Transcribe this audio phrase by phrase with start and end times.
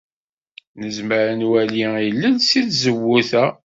[0.79, 3.45] Nezmer ad nwali ilel seg tzewwut-a.